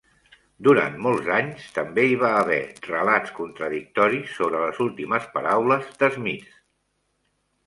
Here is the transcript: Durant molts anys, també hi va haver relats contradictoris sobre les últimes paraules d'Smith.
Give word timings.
Durant 0.67 0.95
molts 1.07 1.27
anys, 1.35 1.67
també 1.75 2.05
hi 2.11 2.15
va 2.23 2.31
haver 2.37 2.57
relats 2.87 3.35
contradictoris 3.41 4.33
sobre 4.39 4.63
les 4.65 4.81
últimes 4.87 5.29
paraules 5.37 5.93
d'Smith. 6.03 6.51